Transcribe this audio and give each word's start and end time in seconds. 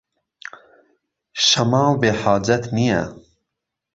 شەماڵ 1.45 1.91
بێحاجەت 2.01 2.63
نییه 2.75 3.01